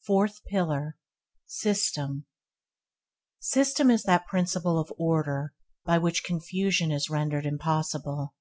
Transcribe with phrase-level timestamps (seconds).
[0.00, 0.04] 5.
[0.06, 0.98] Fourth pillar–
[1.62, 2.26] System
[3.40, 5.54] System is that principle of order
[5.86, 8.34] by which confusion is rendered impossible.